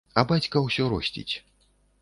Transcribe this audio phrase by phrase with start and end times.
[0.21, 1.33] А бацька ўсё росціць.